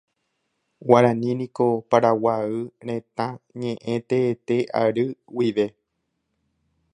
[0.87, 2.49] Guarani niko Paraguay
[2.87, 3.27] retã
[3.59, 5.65] ñeʼẽ teete ary guive.